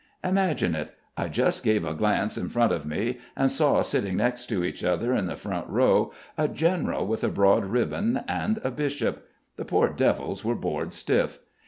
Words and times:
Imagine 0.23 0.73
it. 0.73 0.95
I 1.15 1.27
just 1.27 1.63
gave 1.63 1.85
a 1.85 1.93
glance 1.93 2.35
in 2.35 2.49
front 2.49 2.71
of 2.71 2.87
me 2.87 3.19
and 3.35 3.51
saw 3.51 3.83
sitting 3.83 4.17
next 4.17 4.47
to 4.47 4.63
each 4.63 4.83
other 4.83 5.13
in 5.13 5.27
the 5.27 5.35
front 5.35 5.69
row 5.69 6.11
a 6.39 6.47
general 6.47 7.05
with 7.05 7.23
a 7.23 7.29
broad 7.29 7.65
ribbon 7.65 8.21
and 8.27 8.57
a 8.63 8.71
bishop. 8.71 9.29
The 9.57 9.65
poor 9.65 9.89
devils 9.89 10.43
were 10.43 10.55
bored 10.55 10.95
stiff. 10.95 11.37